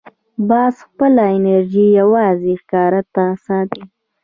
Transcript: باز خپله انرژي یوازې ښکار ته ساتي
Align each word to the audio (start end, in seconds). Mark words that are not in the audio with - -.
باز 0.49 0.75
خپله 0.87 1.23
انرژي 1.37 1.85
یوازې 1.99 2.53
ښکار 2.61 2.93
ته 3.13 3.25
ساتي 3.45 3.83